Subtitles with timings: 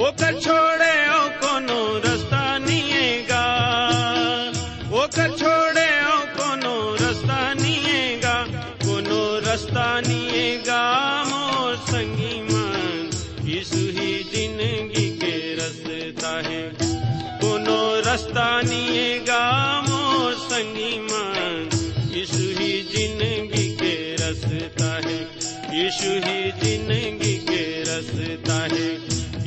[0.00, 2.42] है ओकर छोड़े ओ कोनो रास्ता
[5.00, 8.34] ओकर छोड़े ओ कोनो रास्ता निएगा।
[8.84, 10.80] कोनो रास्ता निएगा
[14.32, 16.62] ज़िंदगी के रास्ता है।
[17.44, 17.78] कोनो
[18.08, 19.44] रास्ता निएगा
[19.88, 20.98] मोर संगी
[22.60, 25.20] ही ज़िंदगी के रास्ता है।
[25.76, 26.18] यीशु
[26.64, 29.09] ज़िंदगी के रास्ता है।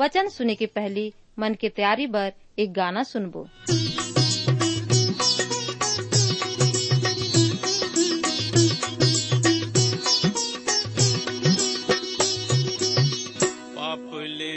[0.00, 3.48] वचन सुने के पहली मन के तैयारी बर एक गाना सुनबो।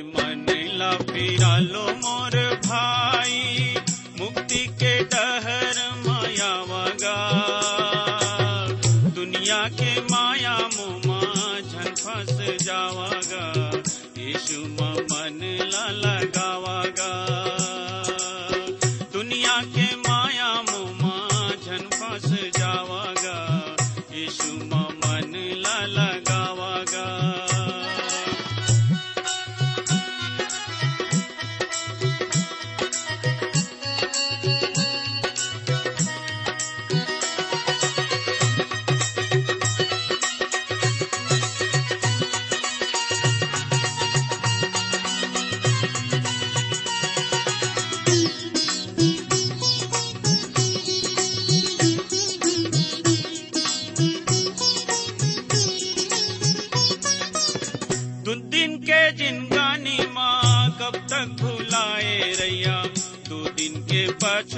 [0.02, 3.75] मन ला लो मोर भाई,
[4.19, 6.53] मुक्ति के डहर माया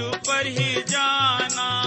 [0.02, 1.84] पर ही जाना।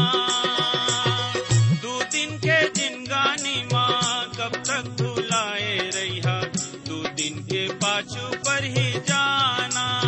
[1.82, 6.42] दो दिन के जिनगानी माँ कब तक भुलाए रैया।
[6.88, 10.00] दो दिन के पाछू पर ही जाना।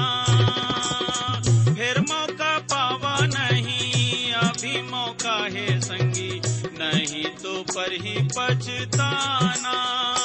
[1.75, 6.43] फिर मौका पावा नहीं, अभी मौका है संगी।
[6.79, 10.18] नहीं तो पर ही पछताना।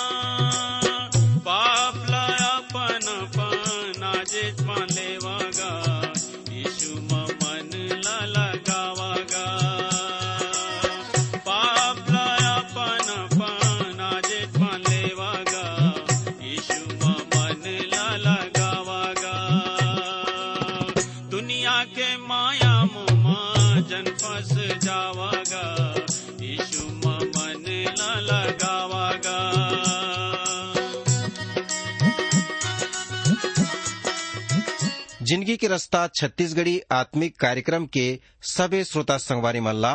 [35.33, 39.94] ज़िंदगी के रास्ता छत्तीसगढ़ी आत्मिक कार्यक्रम के सबे श्रोता संगवारी मल्ला,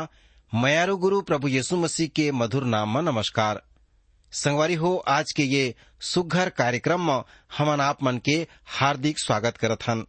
[0.53, 3.63] मयारू गुरु प्रभु यीशु मसीह के मधुर नाम में नमस्कार।
[4.33, 7.23] संगवारी हो, आज के ये सुघर कार्यक्रम में
[7.59, 10.05] हमन आप मन के हार्दिक स्वागत करत हन।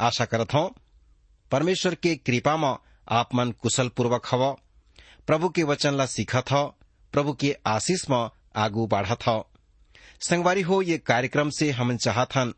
[0.00, 0.70] आशा करत हूँ,
[1.50, 2.74] परमेश्वर के कृपा में
[3.08, 4.52] आप मन कुशल पूर्वक हव,
[5.26, 6.74] प्रभु के वचन ला सीखत हव,
[7.12, 9.44] प्रभु के आशीष में आगू बढ़त हव।
[10.20, 12.54] संगवारी हो, ये कार्यक्रम से हमन चाहत हन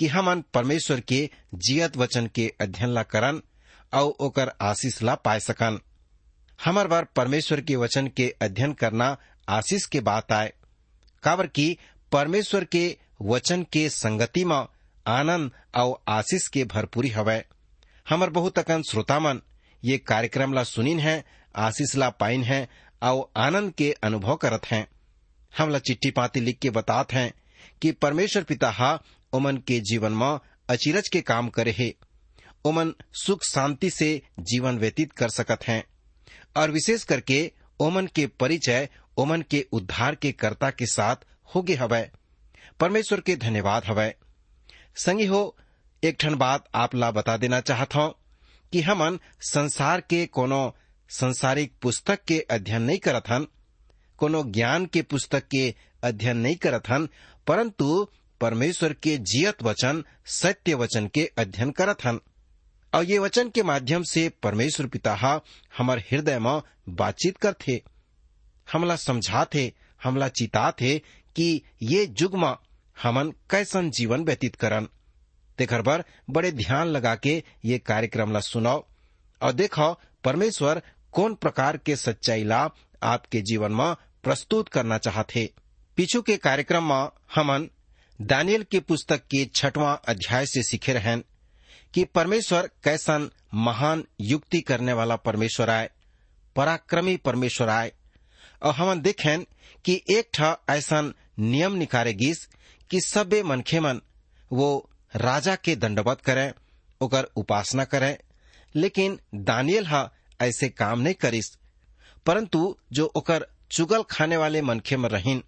[0.00, 3.40] कि हमन परमेश्वर के जियत वचन के अध्ययन ला करन
[3.92, 5.78] और ओकर आशीष ला पाए सकन।
[6.64, 9.16] हमर बार परमेश्वर के वचन के अध्ययन करना
[9.48, 10.52] आशीष के बात आए।
[11.22, 11.78] काबर की
[12.12, 14.66] परमेश्वर के वचन के संगति में
[15.06, 17.44] आनंद और आशीष के भरपूरी हवय
[18.08, 19.40] हमर बहुत अकन श्रोता मन,
[19.84, 21.24] ये कार्यक्रम ला सुनिन है,
[21.56, 22.68] आशीष ला पाइन है
[23.02, 24.86] और आनंद के अनुभव करत हैं।
[25.58, 27.32] हम ला चिट्ठी पाती लिख के बतात हैं
[27.82, 28.98] कि परमेश्वर पिता हा
[29.32, 30.38] ओमन के जीवन में
[30.68, 31.92] अचिरज के काम करे है।
[32.64, 34.10] ओमन सुख शांति से
[34.40, 35.82] जीवन व्यतीत कर सकत हैं।
[36.56, 37.50] और विशेष करके
[37.80, 38.88] ओमन के परिचय
[39.18, 41.16] ओमन के उद्धार के कर्ता के साथ
[41.54, 42.10] होगे हवय
[42.80, 44.14] परमेश्वर के धन्यवाद हवय
[44.96, 45.56] संगी हो,
[46.04, 48.14] एक ठन बात आप ला बता देना चाहत हूँ
[48.72, 50.76] कि हमन संसार के कोनो
[51.10, 53.46] संसारिक पुस्तक के अध्ययन नहीं करत हन,
[54.18, 55.74] कोनो ज्ञान के पुस्तक के
[56.04, 57.08] अध्ययन नहीं करत हन,
[57.46, 58.08] परंतु
[58.40, 62.20] परमेश्वर के जियत वचन, सत्य वचन के अध्ययन करत हन।
[62.94, 65.42] और ये वचन के माध्यम से परमेश्वर पिता
[65.78, 67.82] हमार हृदय में बातचीत करथे।
[68.72, 69.72] हमला समझाथे,
[70.02, 71.02] हमला चिताथे
[71.36, 72.56] कि ये युग में
[73.02, 74.88] हमन कैसन जीवन व्यतीत करन।
[75.58, 78.86] तेखर बर बड़े ध्यान लगा के ये कार्यक्रम ला सुनाओ।
[79.42, 80.82] और देखो, परमेश्वर
[81.12, 82.70] कौन प्रकार के सच्चाई ला
[83.02, 83.94] आपके जीवन में
[84.24, 85.54] प्रस्तुत करना चाहते
[85.96, 87.70] पीछू के कार्यक्रम में हमन
[88.20, 91.22] दानियल के पुस्तक के छठवां अध्याय से सीखे रहन
[91.94, 95.90] कि परमेश्वर कैसन महान युक्ति करने वाला परमेश्वर आए,
[96.56, 97.92] पराक्रमी परमेश्वर आए।
[98.62, 99.42] और हमन देखें
[99.84, 101.00] कि एक ठा ऐसा
[101.38, 102.44] नियम निकारेगिस
[102.90, 104.00] कि सबे मनखे मन
[104.52, 106.52] वो राजा के दंडवत करें
[107.00, 108.16] ओकर उपासना करें।
[108.74, 110.08] लेकिन दानियल हा
[110.40, 111.56] ऐसे काम नहीं करिस,
[112.26, 115.44] परंतु जो ओकर चुगल खाने वाले मनखे में रहीन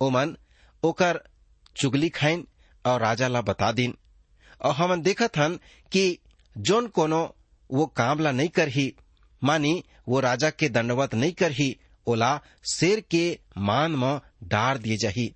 [0.00, 0.36] ओमन
[0.82, 1.20] ओकर
[1.78, 2.46] चुगली खाइन
[2.84, 3.94] और राजा ला बता दिन।
[4.64, 5.58] और हमन देखत हन
[5.92, 6.18] कि
[6.56, 7.22] जोन कोनो
[7.70, 8.94] वो काम ला नहीं करही,
[9.42, 11.76] मानी वो राजा के दंडवत नहीं करही,
[12.06, 12.40] ओला
[12.72, 15.32] शेर के मान में डार दिए जाही।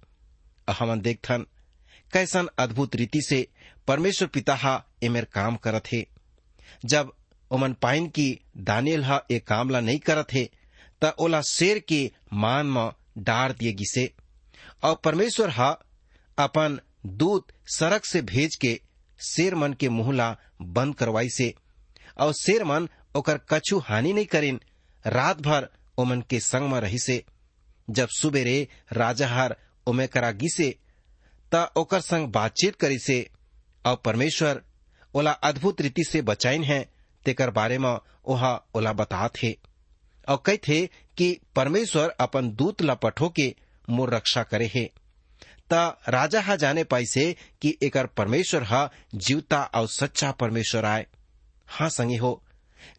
[0.68, 1.46] हमन देखथन
[2.12, 3.46] कैसन अद्भुत रीति से
[3.88, 6.06] परमेश्वर पिता हा एमेर काम करत हे।
[6.84, 7.12] जब
[7.50, 10.48] ओमन पाइन की दानियल हा ए काम ला नहीं करत हे
[11.20, 14.10] ओला शेर के मान में डार दिए गिसे।
[14.82, 15.70] और परमेश्वर हा
[16.38, 18.80] अपन दूत सड़क से भेज के
[19.18, 21.54] शेर मन के मुँह ला बंद करवाई से।
[22.18, 24.60] और शेर मन ओकर कछु हानि नहीं करिन।
[25.06, 25.68] रात भर
[25.98, 27.24] ओमन के संग में रही से।
[27.90, 29.56] जब सुबेरे राजा हर
[29.86, 30.78] ओमे करा गिसे
[31.54, 33.30] त ओकर संग बातचीत करी से।
[33.86, 34.62] और परमेश्वर
[35.14, 36.92] ओला अद्भुत रीति से बचाइन है,
[37.24, 39.58] तेकर बारे में ओहा ओला बतात हे।
[40.28, 43.54] और कही थे कि परमेश्वर अपन दूत ला पठो के
[43.90, 44.92] मोर रक्षा करे हे।
[45.70, 51.06] त राजा हा जाने पाई से कि एकर परमेश्वर हा जीवता और सच्चा परमेश्वर आए।
[51.66, 52.42] हाँ संगी हो।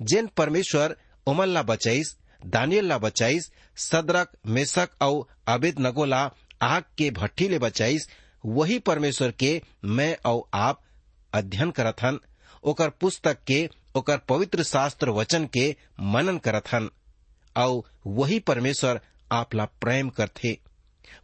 [0.02, 6.32] जेन परमेश्वर उमल ला बचाईस, दानियल ला बचाईस, सदरक, मेसक और अबेद नगोला
[6.62, 8.10] आग के भट्टी ले बचाईस,
[8.46, 10.82] वही परमेश्वर के मैं और आप
[11.34, 12.20] अध्ययन करत हन,
[12.64, 16.90] ओकर पुस्तक के, ओकर पवित्र शास्त्र वचन के मनन करत हन
[17.58, 19.02] और वही परमेश्वर
[19.32, 20.60] आप ला प्रेम करथे।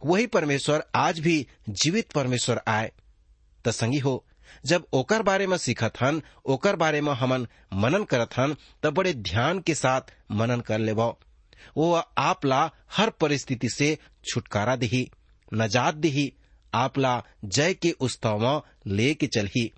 [0.04, 2.92] वही परमेश्वर आज भी जीवित परमेश्वर आए।
[3.64, 4.26] त संगी हो,
[4.66, 9.14] जब ओकर बारे में सीखत हन, ओकर बारे में हमन मनन करत हन त बड़े
[9.14, 10.00] ध्यान के साथ
[10.30, 11.00] मनन कर लेब।
[11.76, 15.10] वो आप ला हर परिस्थिति से छुटकारा दिही,
[15.54, 16.32] नजात दिही
[16.74, 18.60] आप ला जय के उत्सव में
[18.96, 19.72] ले के चलही।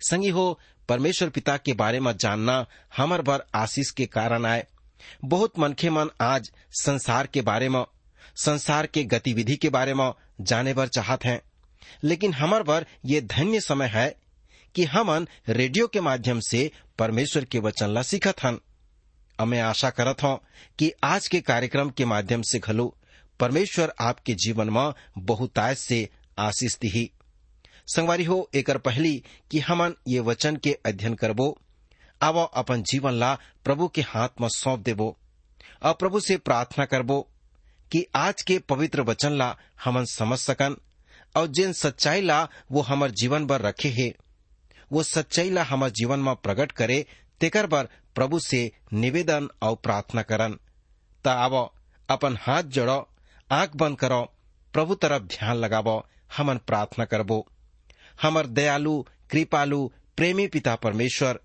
[0.00, 2.66] संगी हो, परमेश्वर पिता के बारे में जानना
[2.96, 4.66] हमर बर आशीष के कारण आए।
[5.24, 7.84] बहुत मनखे मन आज संसार के बारे में
[8.36, 11.40] संसार के गतिविधि के बारे में जाने बर चाहत हैं।
[12.04, 14.14] लेकिन हमर बर ये धन्य समय है
[14.74, 18.58] कि हमन रेडियो के माध्यम से परमेश्वर के वचन ला सीखत हन।
[19.38, 20.38] और मैं आशा करत हूँ
[20.78, 22.96] कि आज के कार्यक्रम के माध्यम से घलो
[23.40, 26.08] परमेश्वर आपके जीवन में बहुतायत से
[26.38, 27.10] आशीष दी
[27.86, 31.48] संगवारी हो, एकर पहली कि हमन ये वचन के अध्ययन करबो
[32.20, 35.16] अब अपन जीवन ला प्रभु के हाथ में सौंप देबो,
[35.82, 37.28] और प्रभु से प्रार्थना करबो
[37.94, 40.76] कि आज के पवित्र वचन ला हमन समझ सकन,
[41.36, 44.14] और जिन सच्चाई ला वो हमर जीवन पर रखे है।
[44.92, 47.06] वो सच्चाई ला हमर जीवन में प्रकट करे,
[47.40, 47.84] तेकर बर
[48.14, 50.58] प्रभु से निवेदन और प्रार्थना करन।
[51.26, 51.28] त
[52.10, 53.08] अपन हाथ जोड़ो,
[53.52, 54.32] आँख बंद करो,
[54.72, 57.48] प्रभु तरफ़ ध्यान लगाबो हमन प्रार्थना करबो।
[58.22, 61.40] हमर दयालु, कृपालु, प्रेमी पिता परमेश्वर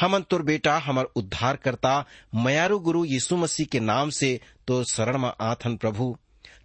[0.00, 5.18] हमन तोर बेटा, हमर उद्धार करता मयारू गुरु यीशु मसीह के नाम से तोर शरण
[5.18, 6.16] में आथन प्रभु।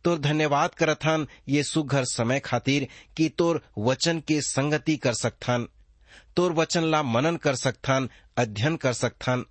[0.03, 5.67] तोर धन्यवाद करथन ये सुघर समय खातिर, कि तोर वचन के संगति कर सकथन
[6.35, 9.45] तोर वचन ला मनन कर सकथन अध्ययन कर सकथन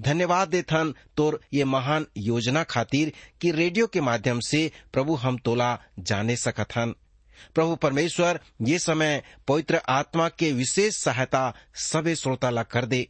[0.00, 5.78] धन्यवाद देथन तोर ये महान योजना खातिर, कि रेडियो के माध्यम से प्रभु हम तोला
[5.98, 6.94] जाने सकथन
[7.54, 13.06] प्रभु परमेश्वर, ये समय पवित्र आत्मा के विशेष सहायता सबे श्रोता ला कर दे।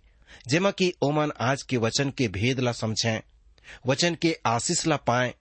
[0.49, 3.20] जेमा कि ओमन आज के वचन के भेद ला समझें।
[3.87, 5.35] वचन के आशीष ला पाए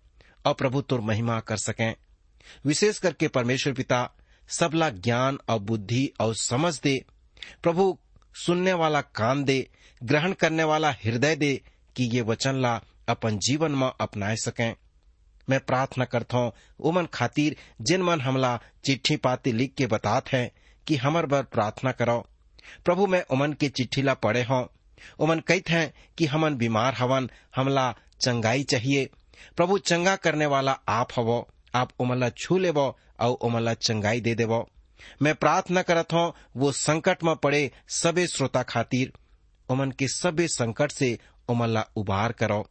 [0.45, 1.95] और प्रभु तुर महिमा कर सकें।
[2.65, 4.11] विशेष करके परमेश्वर पिता,
[4.47, 7.05] सबला ज्ञान और बुद्धि और समझ दे।
[7.63, 7.97] प्रभु
[8.35, 9.69] सुनने वाला कान दे,
[10.03, 11.61] ग्रहण करने वाला हृदय दे
[11.95, 14.75] कि ये वचन ला अपन जीवन में अपनाए सकें।
[15.49, 20.51] मैं प्रार्थना करता हूँ उमन खातिर जिन मन हमला चिट्ठी पाती लिख के बतात हैं
[20.87, 22.27] कि हमर बर प्रार्थना करो
[22.85, 24.76] प्रभु मैं उमन के चिट्ठी ला पढ़े हों
[25.19, 29.09] उमन कहते हैं कि हमन बीमार हवन, हमला चंगाई चाहिए।
[29.57, 34.69] प्रभु चंगा करने वाला आप हवो, आप उमला छू लेवो और उमला चंगाई दे देवो।
[35.21, 39.13] मैं प्रार्थना करत हूँ, वो संकट में पड़े सबे श्रोता खातिर।
[39.69, 42.69] उमन के सबे संकट से उमला उबार करो।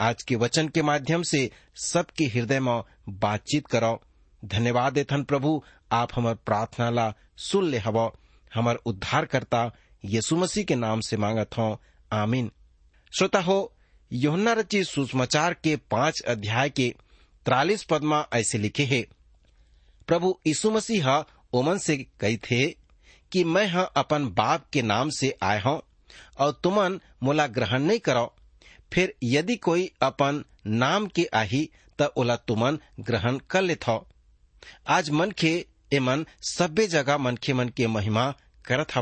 [0.00, 4.02] आज के वचन के माध्यम से सबके हृदय में बातचीत करो।
[4.44, 5.62] धन्यवाद देथन प्रभु,
[5.92, 8.18] आप हमार प्रार्थना ला सुन ले हवो।
[8.54, 9.70] हमार उद्धारकर्ता
[10.04, 11.80] यीशु मसीह के नाम से मांगत हो
[12.12, 12.50] आमीन।
[13.12, 13.72] श्रोता हो,
[14.10, 16.88] योहन्ना रची सुषमाचार के पाँच अध्याय के
[17.46, 19.00] त्रालीस पद में ऐसे लिखे है,
[20.08, 21.08] प्रभु यीशु मसीह
[21.52, 22.66] ओमन से कही थे
[23.32, 25.80] कि मैं हाँ अपन बाप के नाम से आए हूँ
[26.38, 28.32] और तुमन मोला ग्रहण नहीं करो।
[28.92, 31.68] फिर यदि कोई अपन नाम के आही
[31.98, 34.06] त ओला तुमन ग्रहण कर लेत हो
[34.88, 35.52] आज मनखे
[35.92, 38.30] एमन सब्बे जगह मनखे मन के महिमा
[38.64, 38.96] करत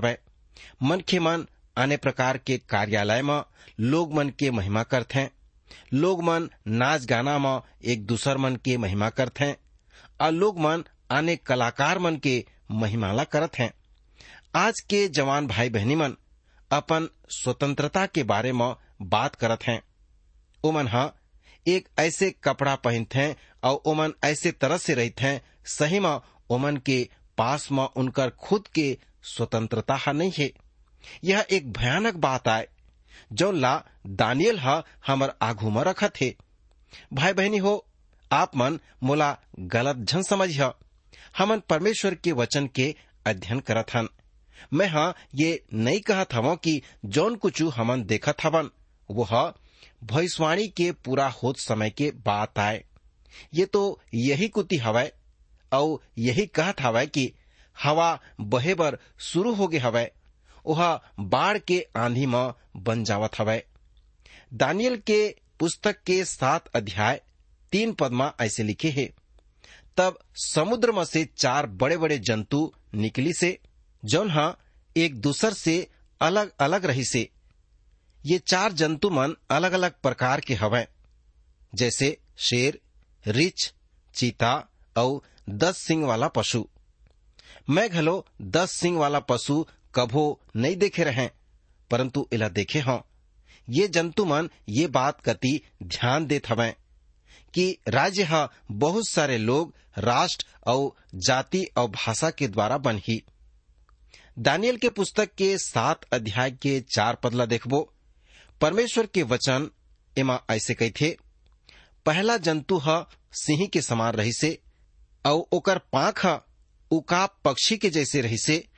[0.83, 3.42] मनखे मन अन्य प्रकार के कार्यालय में
[3.81, 5.31] लोग मन के महिमा करते हैं।
[5.95, 9.57] लोग मन नाच गाना में एक दूसर मन के महिमा करते हैं।
[10.21, 13.75] और लोग मन अन्य कलाकार मन के महिमाला करत हैं।
[14.54, 16.16] आज के जवान भाई बहनी मन
[16.71, 19.83] अपन स्वतंत्रता के बारे में बात करत हैं।
[20.64, 21.12] उमन हा,
[21.66, 26.76] एक ऐसे कपड़ा पहनते हैं और ओमन ऐसे तरह से रहते हैं, सही में ओमन
[26.76, 30.52] के पास में उनकर खुद के स्वतंत्रता नहीं है।
[31.25, 32.69] यह एक भयानक बात आए,
[33.33, 36.35] जो ला दानियल हा हमर आघू में रखत है।
[37.12, 37.87] भाई बहनी हो,
[38.33, 40.61] आप मन मोला गलत झन समझ
[41.38, 42.95] हमन परमेश्वर के वचन के
[43.26, 44.09] अध्ययन करत हन।
[44.73, 48.71] मैं हाँ ये नहीं कहत हवो कि जौन कुछ हमन देखत हवन
[49.11, 49.55] वह
[50.05, 52.85] भविष्यवाणी के पूरा होत समय के बात आए।
[53.55, 55.12] ये तो यही कुती हवय
[55.73, 57.33] और यही कहत हवय कि
[57.76, 60.11] हवा बहे बर शुरू हो गे हवय
[60.67, 63.64] वह बाढ़ के आंधी में बन जावत हवय
[64.55, 67.21] दानियल के पुस्तक के सात अध्याय
[67.73, 69.05] तीन पद में ऐसे लिखे है,
[69.97, 73.59] तब समुद्र में से चार बड़े बड़े जंतु निकली से,
[74.05, 74.57] जौन हा
[74.97, 75.87] एक दूसर से
[76.21, 77.29] अलग अलग रही से।
[78.26, 80.87] ये चार जंतु मन अलग अलग प्रकार के हवय
[81.75, 82.81] जैसे शेर,
[83.26, 83.73] रिछ,
[84.14, 84.55] चीता
[84.97, 86.67] और दस सिंह वाला पशु।
[87.71, 89.64] मैं घलो दस सिंह वाला पशु
[89.95, 91.28] कभो नहीं देखे रहे,
[91.90, 92.99] परंतु इला देखे हों।
[93.69, 96.75] ये जंतु मन ये बात कति ध्यान देत हवय
[97.54, 103.23] कि राज्य हा बहुत सारे लोग राष्ट्र और जाति और भाषा के द्वारा बन ही।
[104.38, 107.81] दानियल के पुस्तक के सात अध्याय के चार पदला देखबो।
[108.61, 109.69] परमेश्वर के वचन
[110.16, 111.11] एमा ऐसे कही थे,
[112.07, 113.04] पहला जंतु ह
[113.35, 114.59] सिंह के समान रही से
[115.25, 116.26] और ओकर पांख
[116.92, 118.68] उकाप पक्षी के जैसे रही से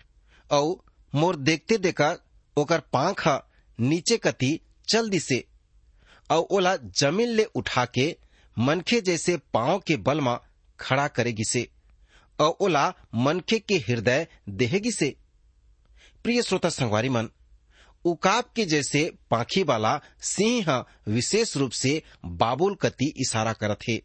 [0.50, 0.76] और
[1.14, 2.16] मोर देखते देखा
[2.56, 3.28] ओकर पांख
[3.80, 5.44] नीचे कति चल दिसे
[6.30, 8.16] और ओला ज़मीन ले उठा के
[8.58, 10.36] मनखे जैसे पाँव के बल में
[10.80, 11.68] खड़ा करेगी से
[12.40, 15.16] और ओला मनखे के हृदय देहेगी से
[16.24, 17.28] प्रिय श्रोता संगवारी मन
[18.04, 24.00] उकाब के जैसे पाखी वाला सिंह विशेष रूप से बाबुल कति इशारा करत है।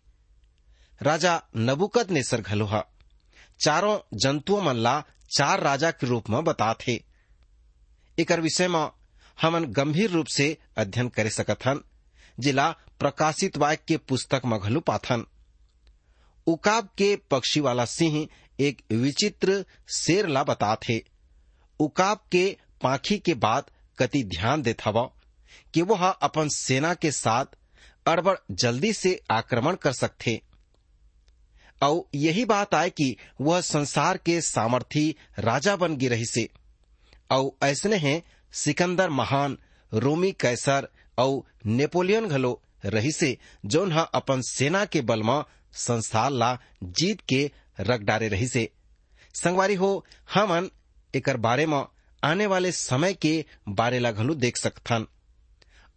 [1.02, 2.86] राजा नबुकद ने सर घलोहा
[3.60, 5.04] चारों जंतुओं मन ला
[5.38, 7.00] चार राजा के रूप में बतात। है
[8.18, 8.90] एकर विषय में
[9.42, 11.84] हमन गंभीर रूप से अध्ययन कर सकत हन,
[12.40, 15.26] जिला प्रकाशित वाक्य के पुस्तक में घलू पाथन
[16.48, 18.28] उकाब के पक्षी वाला सिंह
[18.60, 21.02] एक विचित्र शेर ला बतात है
[21.80, 25.04] उकाब के पाखी के बाद कति ध्यान देत हवा
[25.74, 27.46] कि वह अपन सेना के साथ
[28.06, 30.42] अड़बड़ जल्दी से आक्रमण कर सकते।
[31.84, 36.50] और यही बात आए कि वह संसार के सामर्थी राजा बन गे रही से।
[37.32, 39.58] और ऐसने हैं सिकंदर महान,
[39.94, 45.44] रोमी कैसर और नेपोलियन घलो रही से जोन हा अपन सेना के बल में
[45.74, 48.70] संसार ला जीत के रख डारे रही से।
[49.34, 50.70] संगवारी हो, हमन
[51.16, 51.86] एकर बारे में
[52.24, 55.08] आने वाले समय के बारे ला घलो देख सकथन।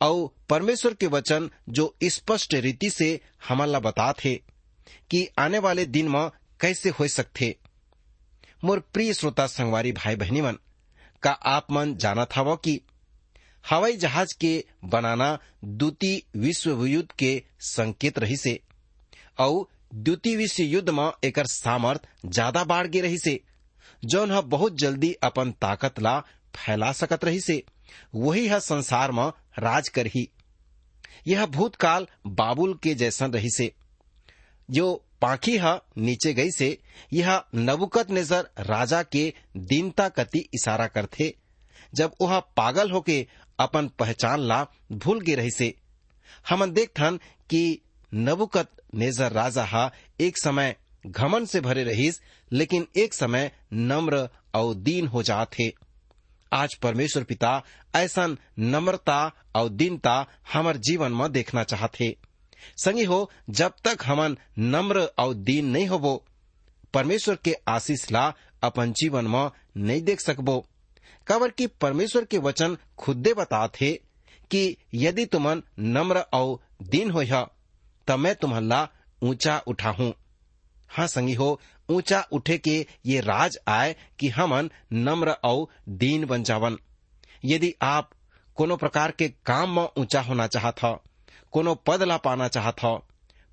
[0.03, 4.41] और परमेश्वर के वचन जो स्पष्ट रीति से हमला बतात है।
[5.11, 7.57] कि आने वाले दिन में कैसे हो सकते
[8.65, 10.59] मोर प्रिय श्रोता संगवारी भाई बहनी मन
[11.23, 12.81] का आप मन जाना था वो कि
[13.71, 14.53] हवाई जहाज़ के
[14.85, 18.61] बनाना द्वितीय विश्व युद्ध के संकेत रही से
[19.39, 23.41] और द्वितीय विश्व युद्ध में एकर सामर्थ ज़्यादा बाढ़ गे रही से
[24.05, 26.19] जौन ह बहुत जल्दी अपन ताकत ला
[26.57, 27.63] फैला सकत रही से
[28.15, 29.27] वही है संसार में
[29.59, 30.29] राज करही।
[31.27, 33.73] यह भूतकाल बाबुल के जैसन रही से
[34.73, 36.77] जो पाखी ह नीचे गई से
[37.13, 41.33] यह नबुकत नज़र राजा के दीनता कति इशारा करथे।
[41.95, 43.27] जब वह पागल होके
[43.59, 44.63] अपन पहचान ला
[44.93, 45.75] भूल गे रही से,
[46.51, 47.19] हमन देखथन
[47.51, 47.79] कि
[48.13, 50.75] नबुकत नेजर राजा हा एक समय
[51.07, 55.57] घमन से भरे रहीस, लेकिन एक समय नम्र और दीन हो जात
[56.53, 57.63] आज परमेश्वर पिता
[57.97, 58.27] ऐसा
[58.59, 59.21] नम्रता
[59.57, 60.15] और दीनता
[60.53, 62.15] हमर जीवन में देखना चाहते
[62.77, 66.25] संगी हो, जब तक हमन नम्र और दीन नहीं होबो,
[66.95, 70.67] परमेश्वर के आशीष ला अपन जीवन में नहीं देख सकबो।
[71.27, 74.01] काबर कि परमेश्वर के वचन खुदे बताते
[74.51, 77.25] कि यदि तुमन नम्र और दीन हो
[78.09, 78.89] तब मैं तुम्हारा
[79.23, 80.13] ऊँचा उठाहूं।
[80.89, 86.43] हाँ संगी हो, ऊँचा उठे के ये राज आए कि हमन नम्र और दीन बन
[86.43, 86.79] जावन।
[87.45, 88.11] यदि आप
[88.55, 90.83] कोनो प्रकार के काम में ऊँचा होना चाहत
[91.53, 92.95] कोनो पद ला पाना चाहत हो।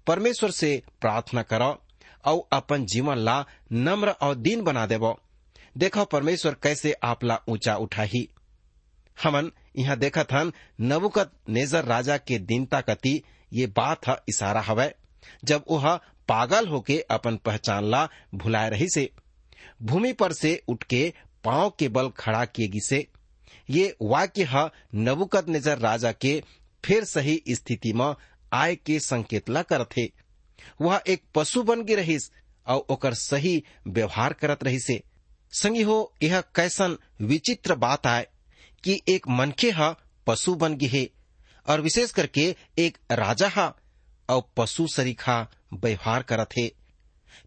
[0.08, 1.76] परमेश्वर से प्रार्थना करो
[2.24, 5.18] और अपन जीवन ला नम्र और दीन बना देवो
[5.78, 8.28] देखो परमेश्वर कैसे आप ला ऊँचा उठाही।
[9.18, 10.52] हमन यहाँ देखा थन
[10.82, 14.90] नबुकत नेजर राजा के दीनता कति ये बात है इशारा हवै,
[15.46, 15.96] जब वह
[16.30, 19.10] पागल होके अपन पहचान ला भुलाए रही से
[19.84, 21.02] भूमि पर से उठ के
[21.44, 23.08] पाँव के बल खड़ा किए गिसे
[23.70, 26.42] ये वाक्य है नबुकत नेजर राजा के
[26.84, 28.14] फिर सही स्थिति में
[28.54, 30.12] आय के संकेत ला करथे
[30.82, 32.32] वह एक पशु बन गे रहीस,
[32.68, 35.02] और ओकर सही व्यवहार करत रही से
[35.54, 38.28] संगी हो, यह कैसन विचित्र बात आए
[38.84, 39.96] कि एक मनखे हा
[40.28, 41.10] पशु बन गे हे,
[41.66, 43.74] और विशेष करके एक राजा हा,
[44.30, 45.42] और पशु सरीखा
[45.74, 46.72] व्यवहार करत हे।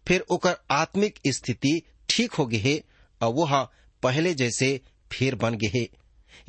[0.07, 2.83] फिर ओकर आत्मिक स्थिति ठीक हो गे हे,
[3.21, 3.63] और वह
[4.03, 4.79] पहले जैसे
[5.11, 5.89] फिर बन गे हे।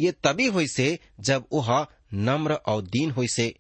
[0.00, 3.54] ये तभी हुई से जब वह नम्र और दीन हुई से,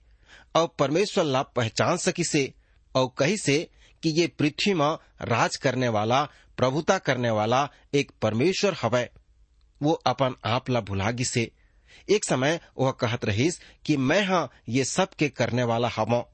[0.56, 2.54] और परमेश्वर ला पहचान सकी से,
[2.94, 3.70] और कही से
[4.02, 6.24] कि ये पृथ्वी में राज करने वाला,
[6.56, 9.10] प्रभुता करने वाला एक परमेश्वर हवै।
[9.82, 11.50] वो अपन आप ला भुलागी से।
[12.10, 16.30] एक समय वह कहत रहीस कि मैं हाँ ये सब के करने वाला हवो।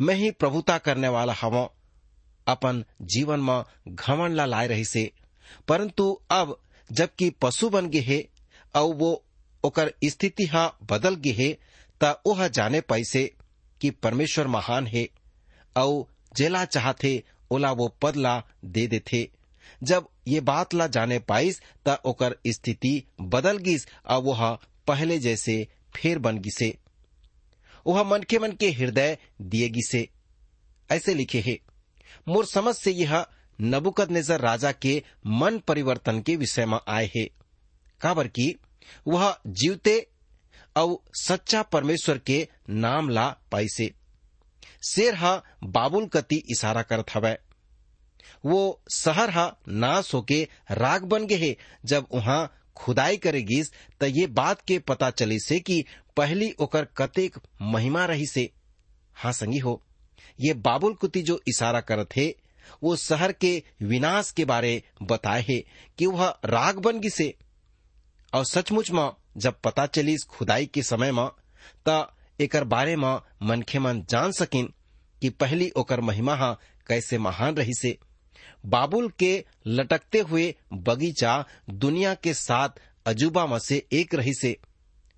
[0.00, 1.74] मैं ही प्रभुता करने वाला हवो।
[2.46, 5.10] अपन जीवन में घमन ला लाए रही से।
[5.68, 6.60] परंतु अब
[6.92, 8.28] जबकि पशु बन गे है,
[8.74, 9.24] और वो
[9.64, 11.52] ओकर स्थिति हा बदल गे हे,
[12.00, 13.30] त ओह जाने पैसे
[13.80, 15.06] कि परमेश्वर महान है
[15.76, 16.04] और
[16.36, 19.28] जेला चाहते ओला वो पद ला दे देथे।
[19.82, 25.66] जब ये बात ला जाने पाइस, त ओकर स्थिति बदल गिस और वह पहले जैसे
[25.94, 26.74] फेर बन गिसे
[27.86, 30.08] वह मन के मन के हृदय दिए गिसे
[30.90, 31.58] ऐसे लिखे है,
[32.28, 33.24] मोर समझ से यह
[33.58, 37.24] नबुकद नज़र राजा के मन परिवर्तन के विषय में आए है।
[38.00, 38.54] काबर की
[39.08, 39.96] वह जीवते
[40.76, 43.92] और सच्चा परमेश्वर के नाम ला पाइसे।
[44.90, 47.36] शेर हा बाबुल कति इशारा करत हवै।
[48.44, 54.26] वो शहर हा नाश होके राग बन गे हे, जब वहाँ खुदाई करेगिस, त ये
[54.28, 55.84] बात के पता चली से कि
[56.16, 58.50] पहली ओकर कतेक महिमा रही से
[59.16, 59.82] हाँ संगी हो,
[60.40, 62.34] ये बाबुल कुति जो इशारा करत हे,
[62.82, 65.58] वो शहर के विनाश के बारे बताए है
[65.98, 67.34] कि वह राग बन गिसे।
[68.34, 71.28] और सचमुच में, जब पता चली खुदाई के समय में,
[71.88, 72.06] त
[72.40, 74.72] एकर बारे में मनखे मन जान सकिन
[75.22, 76.52] कि पहली ओकर महिमा हा
[76.86, 77.98] कैसे महान रही से
[78.66, 82.68] बाबुल के लटकते हुए बगीचा दुनिया के साथ
[83.06, 84.56] अजूबा में से एक रही से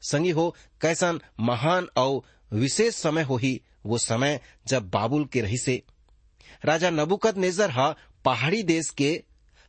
[0.03, 2.21] संगी हो, कैसन महान और
[2.53, 5.83] विशेष समय हो ही वो समय जब बाबुल के रही से
[6.65, 9.23] राजा नबुकत नेजर हा पहाड़ी देश के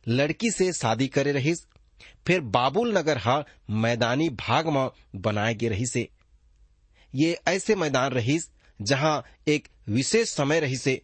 [0.08, 1.66] लड़की से शादी करे रहीस।
[2.26, 6.08] फिर बाबुल नगर हा मैदानी भाग में बनाए गे रही से
[7.14, 8.50] ये ऐसे मैदान रहीस,
[8.82, 11.02] जहाँ एक विशेष समय रही से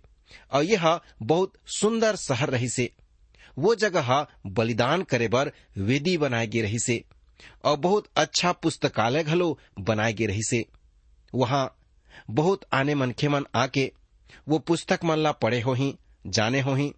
[0.52, 2.90] और यह बहुत सुंदर शहर रही से
[3.58, 7.04] वो जगह बलिदान करे बर वेदी बनाए गे रही से
[7.64, 10.66] और बहुत अच्छा पुस्तकालय घलो बनाए गए रही से
[11.34, 11.76] वहाँ
[12.30, 13.92] बहुत आने मनखे मन आके
[14.48, 16.94] वो पुस्तक मन ला पढ़े हो ही जाने हो ही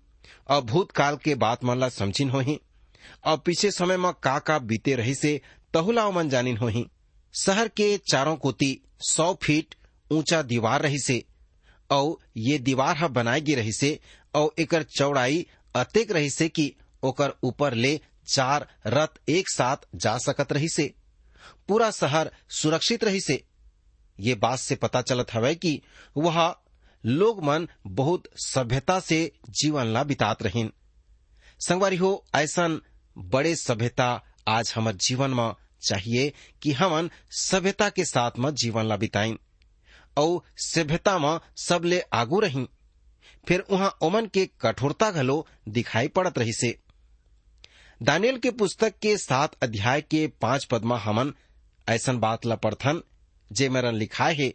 [0.48, 2.60] और भूतकाल के बात मन ला समझिन हो ही
[3.24, 5.40] और पीछे समय में का का बीते रही से
[5.74, 6.86] तहुला मन जानिन हो ही
[7.34, 9.74] शहर के चारों कोती सौ फीट
[10.12, 11.24] ऊँचा दीवार रही से
[11.90, 14.00] और ये दीवार ह बनाई गी रही से
[14.34, 20.18] और एकर चौड़ाई अतेक रही से कि ओकर ऊपर ले चार रथ एक साथ जा
[20.18, 20.94] सकत रही से।
[21.68, 23.44] पूरा शहर सुरक्षित रही से।
[24.20, 25.82] ये बात से पता चलत हवे कि
[26.16, 26.56] वह
[27.06, 30.72] लोग मन बहुत सभ्यता से जीवन ला बितात रहीन।
[31.68, 32.80] संगवारी हो, ऐसन
[33.16, 34.08] बड़े सभ्यता
[34.48, 39.38] आज हमार जीवन में चाहिए कि हमन सभ्यता के साथ में जीवन ला बिताइन
[40.16, 42.66] और सभ्यता में सबले आगू रही।
[43.48, 46.78] फिर वहाँ ओमन के कठोरता घलो दिखाई पड़त रही से
[48.00, 51.32] दानियल के पुस्तक के सात अध्याय के पाँच पद में हमन
[51.88, 53.02] ऐसन बात ला पढ़थन,
[53.50, 54.52] जे मेरन लिखाए है,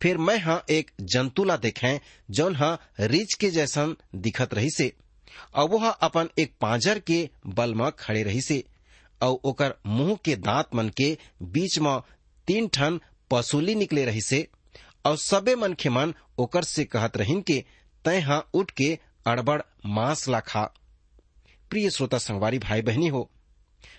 [0.00, 1.98] फिर मैं हाँ एक जंतु ला देखें,
[2.30, 4.92] जौन हाँ रीछ के जैसन दिखत रही से
[5.54, 8.62] और वह अपन एक पांजर के बल में खड़े रही से,
[9.20, 11.98] और ओकर मुँह के दांत मन के बीच में
[12.48, 14.46] तीन ठन पसूली निकले रही से,
[15.06, 17.64] और सबे मन के मन ओकर से कहत रहिन के
[18.04, 20.62] तय हाँ उठ के अड़बड़ मांस ला खा।
[21.70, 23.30] प्रिय श्रोता संगवारी भाई बहनी हो,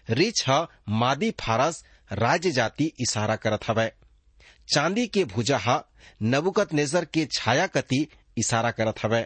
[0.10, 3.92] रिछ ह मादी फारस राज्य जाति इशारा करत हवै
[4.74, 5.80] चांदी के भुजा ह
[6.24, 9.22] नबुकत नेजर के छाया कति इशारा करत हवै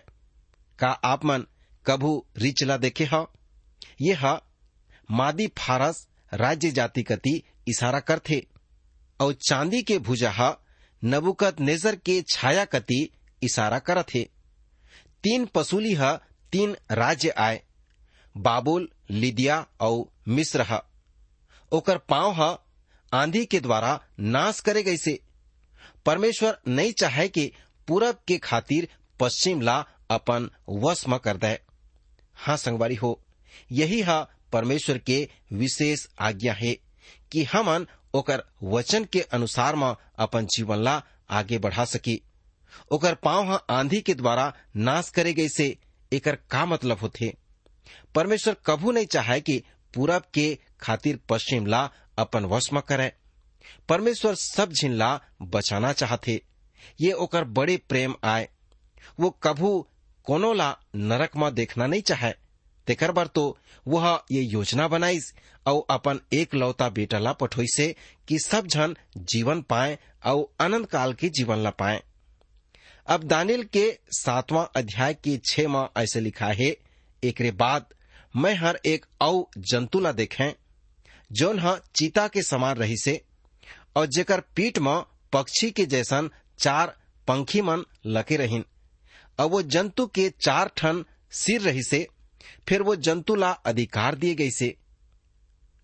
[0.80, 1.46] का आप मन
[1.86, 3.26] कभू रिचला देखे ह?
[4.02, 4.38] ये ह,
[5.12, 8.48] मादी फारस राज्य जाति कति इशारा करथे।
[9.20, 10.56] और चांदी के भुजा ह
[11.06, 13.10] नबुकत नेजर के छाया कति
[13.44, 14.30] इशारा करत हे
[15.24, 16.16] तीन पसूली ह,
[16.52, 17.62] तीन राज्य आए।
[18.38, 20.80] बाबुल, लिदिया और मिस्र ह।
[21.72, 22.58] ओकर पाँव ह,
[23.14, 25.20] आंधी के द्वारा नाश करे गईसे।
[26.06, 27.52] परमेश्वर नहीं चाहे कि
[27.88, 28.88] पूरब के खातिर
[29.20, 31.71] पश्चिम ला अपन वश में कर दे।
[32.42, 33.20] हाँ संगवारी हो।
[33.72, 34.20] यही हा
[34.54, 36.74] परमेश्वर के विशेष आज्ञा है
[37.32, 42.22] कि हमन ओकर वचन के अनुसार में अपन जीवन ला आगे बढ़ा सकी।
[42.92, 45.78] ओकर पाँव हा आंधी के द्वारा नाश करे गई से
[46.12, 47.34] एकर का मतलब होथे?
[48.16, 53.12] परमेश्वर कभू नहीं चाहे कि पूरब के खातिर पश्चिम ला अपन वश में करे।
[53.90, 56.42] परमेश्वर सब झिन ला बचाना चाहते
[57.02, 58.50] ये ओकर बड़े प्रेम आए।
[59.20, 59.88] वो कभू
[60.32, 62.32] कोनो ला नरक में देखना नहीं चाहे।
[62.88, 63.42] तेकर बर तो
[63.86, 65.34] वह ये योजना बनाईस
[65.68, 67.88] और अपन एक लौता बेटा ला पठोई से
[68.28, 68.96] कि सब जन
[69.34, 72.02] जीवन पाए और अनंत काल के जीवन ला पाए।
[73.08, 73.86] अब दानिल के
[74.20, 76.76] सातवां अध्याय के छह में ऐसे लिखा है
[77.24, 77.94] एक बाद
[78.36, 80.52] मैं हर एक औ जंतु ला देखें,
[81.32, 83.22] जौन ह चीता के समान रही से
[83.96, 85.02] और जेकर पीठ में
[85.34, 88.66] पक्षी के जैसन चार पंखी मन लगे रहीन।
[89.42, 92.08] और वो जंतु के चार ठन सिर रही से,
[92.68, 94.78] फिर वो जंतु ला अधिकार दिए गई से।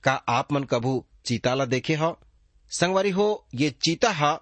[0.03, 2.19] का आप मन कभू चीता ला देखे हो?
[2.69, 4.41] संगवारी हो, ये चीता हा,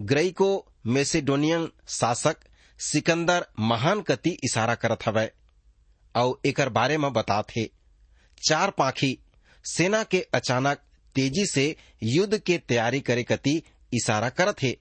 [0.00, 2.36] ग्रेको मेसिडोनियन शासक
[2.78, 5.32] सिकंदर महान कति इशारा करत हवै।
[6.16, 7.46] और एकर बारे में बातात
[8.48, 9.18] चार पाखी
[9.64, 10.78] सेना के अचानक
[11.14, 13.62] तेज़ी से युद्ध के तैयारी करे कति
[13.94, 14.78] इशारा करत हे।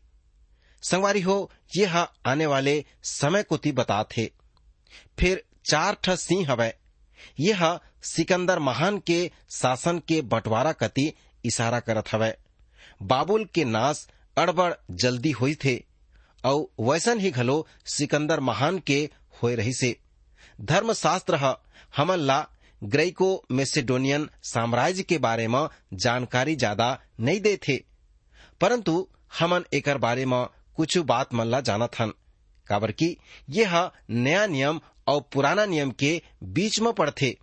[0.84, 4.30] संगवारी हो यह आने वाले समय को ती बातात हे
[5.20, 6.72] फिर चार ठ सिंह हवै।
[7.40, 9.20] यह सिकंदर महान के
[9.52, 11.12] शासन के बंटवारा कति
[11.44, 12.32] इशारा करत हवै।
[13.04, 15.76] बाबुल के नाश अड़बड़ जल्दी हुई थे
[16.44, 17.56] और वैसन ही घलो
[17.88, 18.98] सिकंदर महान के
[19.34, 19.96] होए रही से।
[20.62, 21.54] धर्मशास्त्र ह,
[21.94, 22.40] हमन ला
[22.82, 26.88] ग्रेको मेसेडोनियन साम्राज्य के बारे में जानकारी ज़्यादा
[27.20, 27.78] नहीं दे थे।
[28.62, 29.08] परंतु
[29.40, 32.14] हमन एकर बारे में कुछ बात मन ला जानत हन
[32.68, 33.18] काबर की
[33.50, 37.38] यह नया नियम और पुराना नियम के बीच में पड़थे।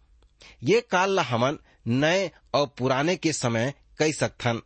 [0.63, 4.61] ये काल ला हमन नए और पुराने के समय कई सकथन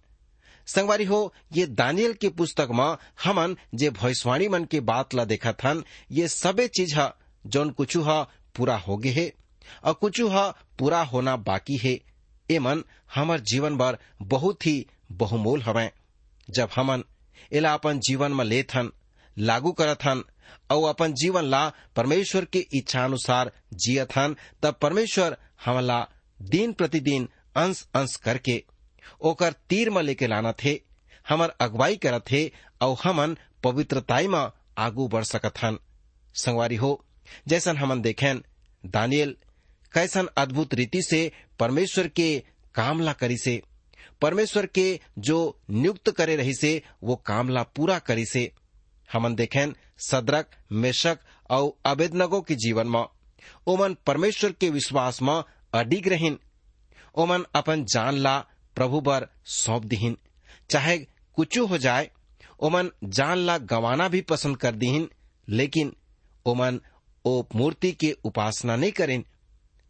[0.66, 5.53] संगवारी हो, ये दानियल के पुस्तक में हमन जे भविष्यवाणी मन के बात ला देखा
[5.53, 7.12] थन, ये सबे चीज़ है,
[7.46, 8.24] जौन कुछ है
[8.57, 9.33] पूरा हो गए है,
[9.85, 12.00] और कुछ है पूरा होना बाकी है।
[12.50, 15.90] ए मन, हमार जीवन भर बहुत ही बहुमोल हवे।
[16.50, 17.05] जब हमन
[17.52, 18.90] एला अपन जीवन में लेथन,
[19.37, 20.22] लागू करथन
[20.70, 23.52] और अपन जीवन ला परमेश्वर के इच्छा अनुसार
[23.85, 26.00] जियथन, तब परमेश्वर हमला
[26.38, 28.62] दिन प्रतिदिन अंश अंश करके
[29.30, 30.80] ओकर तीर में लेके लाना थे
[31.28, 32.46] हमर अगुवाई करत थे
[32.83, 34.46] और हमन पवित्रताई में
[34.87, 35.78] आगू बढ़ सकत हन
[36.35, 37.04] संगवारी हो,
[37.48, 38.37] जैसन हमन देखें
[38.85, 39.37] दानियल
[39.94, 42.28] कैसन अद्भुत रीति से परमेश्वर के
[42.74, 43.61] काम ला करी से
[44.20, 48.53] परमेश्वर के जो नियुक्त करे रही से वो कामला पूरा करी से
[49.12, 51.18] हमन देखें सदरक, मेशक
[51.50, 53.05] और अवेदनगो के जीवन में।
[53.66, 55.42] ओमन परमेश्वर के विश्वास में
[55.74, 56.38] अडिग रहीन।
[57.14, 58.38] ओमन अपन जान ला
[58.77, 60.16] प्रभु पर सौंप दिहिन।
[60.70, 60.98] चाहे
[61.35, 62.11] कुछ हो जाए,
[62.61, 65.09] ओमन जान ला गंवाना भी पसंद कर दिहिन।
[65.48, 65.96] लेकिन
[66.46, 66.81] ओमन
[67.24, 69.24] ओ मूर्ति के उपासना नहीं करें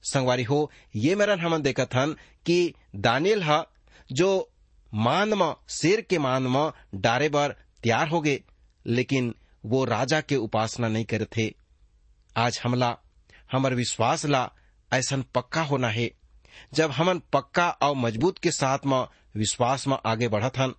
[0.03, 3.67] संगवारी हो, ये मेरन हमन देखत हन कि दानियल हा
[4.13, 4.51] जो
[4.95, 7.49] मान म शेर के मान म डारे बर
[7.83, 8.43] तैयार हो गए,
[8.87, 9.35] लेकिन
[9.67, 11.55] वो राजा के उपासना नहीं करे थे।
[12.37, 12.97] आज हमला,
[13.53, 14.53] हमर विश्वास ला,
[14.93, 16.11] ऐसन पक्का होना है।
[16.75, 20.75] जब हमन पक्का और मज़बूत के साथ में विश्वास में आगे बढ़त हन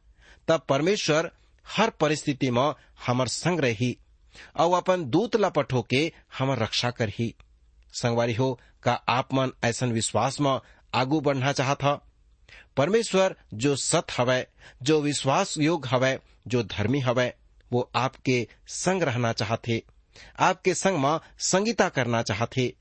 [0.48, 1.32] तब परमेश्वर
[1.78, 2.74] हर परिस्थिति में
[3.08, 3.98] हमर संग रही,
[4.60, 7.36] और अपन दूत ला पठो के हमर रक्षा करही।
[7.94, 10.60] संगवारी हो, का आप मन ऐसन विश्वास में
[10.94, 11.98] आगू बढ़ना चाहत ह?
[12.78, 14.48] परमेश्वर जो सत हवय
[14.82, 17.34] जो विश्वास योग हवय जो धर्मी हवय
[17.72, 19.84] वो आपके संग रहना चाहते,
[20.40, 22.76] आपके संग में संगीता करना चाहते।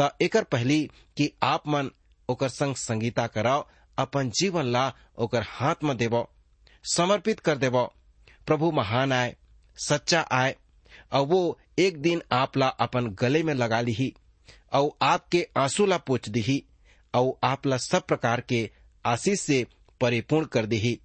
[0.00, 1.90] त एकर पहली कि आप मन
[2.28, 6.26] ओकर संग संगीता कराओ, अपन जीवन ला ओकर हाथ में देव
[6.84, 7.84] समर्पित कर देव
[8.46, 9.36] प्रभु महान आए,
[9.76, 10.56] सच्चा आए
[11.12, 14.14] और वो एक दिन आप ला अपन गले में लगा ली
[14.72, 16.64] और आपके आँसू ला पोच दी
[17.14, 18.70] और आप ला सब प्रकार के
[19.06, 19.66] आशीष से
[20.00, 21.00] परिपूर्ण कर दी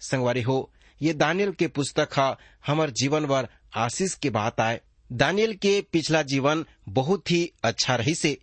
[0.00, 0.70] संगवारी हो,
[1.02, 2.36] ये दानियल के पुस्तक हा,
[2.66, 4.80] हमार जीवन वर आशीष के बात आए।
[5.12, 8.38] दानियल के पिछला जीवन बहुत ही अच्छा रही से।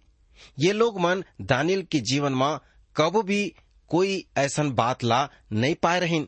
[0.59, 2.57] ये लोग मन दानियल के जीवन में
[2.95, 3.55] कब भी
[3.89, 6.27] कोई ऐसन बात ला नहीं पाए रहीन।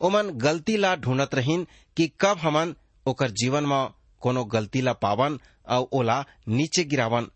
[0.00, 2.74] ओमन गलती ला ढूंढत रहीन कि कब हमन
[3.06, 3.88] ओकर जीवन में
[4.20, 7.26] कोनो गलती ला पावन और ओला नीचे गिरावन।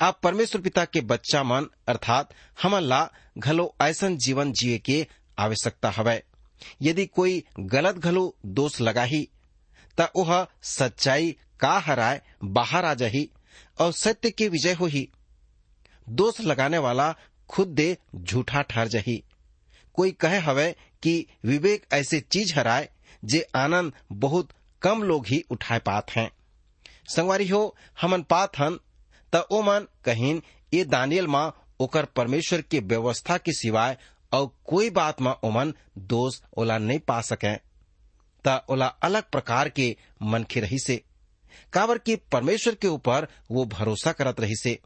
[0.00, 5.06] आप परमेश्वर पिता के बच्चा मन, अर्थात हमन ला घलो ऐसन जीवन जिए के
[5.38, 6.22] आवश्यकता हवय
[6.82, 9.28] यदि कोई गलत घलो दोष लगाही,
[10.00, 13.30] त ओह सच्चाई का हराय बाहर आ जाही
[13.80, 15.08] और सत्य के विजय होही।
[16.08, 17.14] दोष लगाने वाला
[17.48, 19.22] खुद दे झूठा ठहर जाही।
[19.94, 22.88] कोई कहे हवे कि विवेक ऐसे चीज़ हराय
[23.24, 24.50] जे आनंद बहुत
[24.82, 26.30] कम लोग ही उठाए पात हैं।
[27.08, 28.78] संगवारी हो, हमन पात हन
[29.32, 30.42] त ओ मन कहीन
[30.74, 33.96] ये दानियल माँ, ओकर परमेश्वर के व्यवस्था के सिवाय
[34.32, 37.54] और कोई बात में ओमन दोष ओला नहीं पा सके।
[38.44, 41.02] त ओला अलग प्रकार के मनखे रही से
[41.72, 44.78] काबर की परमेश्वर के ऊपर वो भरोसा करत रही से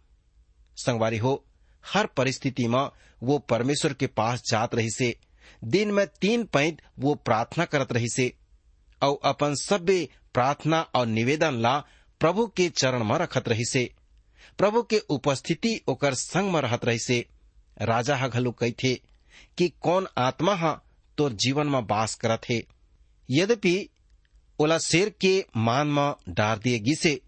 [0.77, 1.45] संगवारी हो,
[1.85, 2.89] हर परिस्थिति में
[3.23, 5.17] वो परमेश्वर के पास जात रही से
[5.65, 8.33] दिन में तीन पैंत वो प्रार्थना करत रही से
[9.03, 11.79] और अपन सभ्य प्रार्थना और निवेदन ला
[12.21, 13.91] प्रभु के चरण में रखत रही से
[14.59, 17.27] प्रभु के उपस्थिति ओकर संग में रहत रही से
[17.79, 18.95] राजा हा घलो कही थे
[19.59, 20.81] कि कौन आत्मा हा
[21.19, 22.63] तोर जीवन में बास करत है।
[23.31, 23.89] यद्यपि
[24.59, 27.21] ओला शेर के मान में डार दिए गिसे,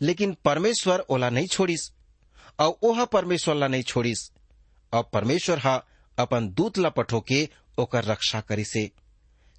[0.00, 1.92] लेकिन परमेश्वर ओला नहीं छोड़िस,
[2.60, 4.30] और ओहा परमेश्वर ला नहीं छोड़िस।
[4.92, 5.84] और परमेश्वर हा
[6.18, 8.90] अपन दूत ला पठो के ओकर रक्षा करी से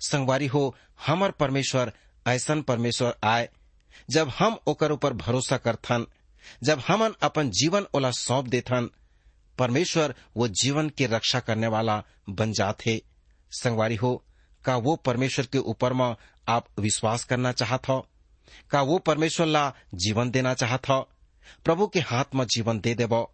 [0.01, 0.75] संगवारी हो,
[1.07, 1.93] हमर परमेश्वर,
[2.27, 3.49] ऐसन परमेश्वर आए
[4.09, 6.05] जब हम ओकर ऊपर भरोसा करथन
[6.63, 8.89] जब हमन अपन जीवन ओला सौंप देथन,
[9.57, 13.01] परमेश्वर वो जीवन के रक्षा करने वाला बन जाते
[13.51, 14.23] संगवारी हो,
[14.65, 16.15] का वो परमेश्वर के ऊपर में
[16.47, 18.07] आप विश्वास करना चाहत हो
[18.71, 21.09] का वो परमेश्वर ला जीवन देना चाहत हो
[21.65, 23.27] प्रभु के हाथ में जीवन दे देव।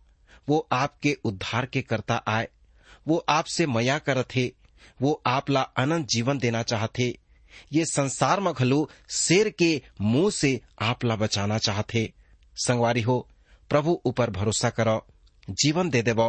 [0.50, 2.48] वो आपके उद्धार के करता आए।
[3.08, 4.54] वो आपसे मया करत हे
[5.02, 7.20] वो आप ला अनंत जीवन देना चाहते
[7.74, 12.14] ये संसार में घलो शेर के मुँह से आप ला बचाना चाहते
[12.56, 13.28] संगवारी हो।
[13.70, 15.06] प्रभु ऊपर भरोसा करो।
[15.50, 16.22] जीवन दे देव।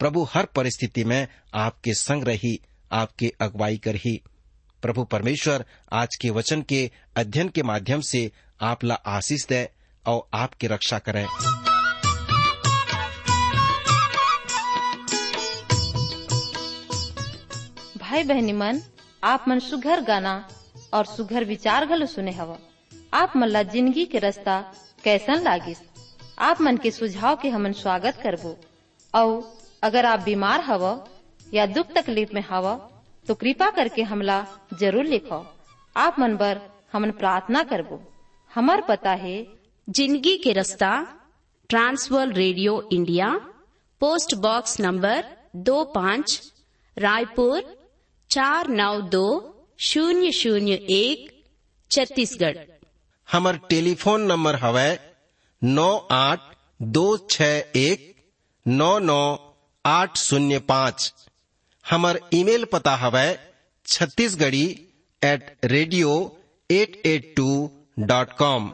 [0.00, 2.60] प्रभु हर परिस्थिति में आपके संग रही,
[2.92, 4.20] आपके अगुवाई कर ही
[4.82, 9.68] प्रभु परमेश्वर आज के वचन के अध्ययन के माध्यम से आप ला आशीष दे
[10.06, 11.26] और आपकी रक्षा करें।
[17.98, 18.80] भाई बहनी मन,
[19.24, 20.48] आप मन सुघर गाना
[20.94, 22.58] और सुघर विचार घलो सुने हवा।
[23.14, 24.60] आप मन ला ज़िंदगी के रास्ता
[25.06, 25.78] कैसन लागिस?
[26.38, 28.56] आप मन के सुझाव के हमन स्वागत करबो।
[29.14, 29.28] और
[29.82, 30.84] अगर आप बीमार हव
[31.54, 32.66] या दुख तकलीफ़ में हव
[33.26, 34.40] तो कृपा करके हमला
[34.80, 35.38] ज़रूर लिखो।
[35.96, 36.60] आप मन बर
[36.92, 38.00] हमन प्रार्थना करबो।
[38.52, 39.36] हमार पता है,
[39.88, 40.90] ज़िंदगी के रास्ता,
[41.70, 43.32] Trans World radio India,
[44.00, 45.24] post box number
[45.56, 46.40] दो पाँच,
[46.96, 47.74] रायपुर,
[48.30, 49.28] चार नौ दो,
[49.80, 51.28] शून्य शून्य एक,
[51.90, 52.75] छत्तीसगढ़।
[53.28, 54.90] हमर टेलीफोन नंबर हवै
[55.62, 56.44] नौ आठ
[56.96, 57.48] दो छ
[57.80, 58.04] एक
[58.66, 59.22] नौ नौ
[59.84, 61.12] आठ शून्य पाँच।
[61.84, 63.26] हमर ईमेल पता हवै
[63.86, 64.66] Chhattisgarhi
[65.22, 66.14] at radio
[66.70, 67.50] at at two
[68.12, 68.70] dot com